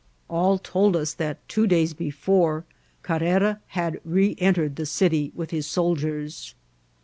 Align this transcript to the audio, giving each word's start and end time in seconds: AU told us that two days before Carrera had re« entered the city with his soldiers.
AU 0.31 0.57
told 0.63 0.95
us 0.95 1.13
that 1.13 1.47
two 1.47 1.67
days 1.67 1.93
before 1.93 2.65
Carrera 3.03 3.59
had 3.77 4.01
re« 4.03 4.33
entered 4.39 4.75
the 4.75 4.87
city 4.87 5.31
with 5.35 5.51
his 5.51 5.67
soldiers. 5.67 6.55